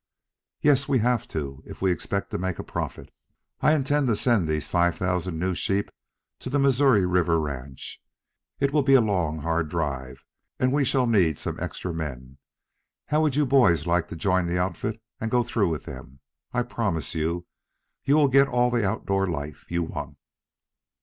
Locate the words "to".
1.27-1.61, 2.31-2.39, 4.07-4.15, 6.39-6.49, 14.07-14.15